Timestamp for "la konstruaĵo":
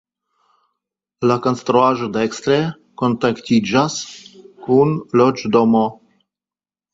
1.31-2.07